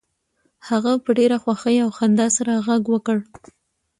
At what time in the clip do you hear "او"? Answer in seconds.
1.85-1.89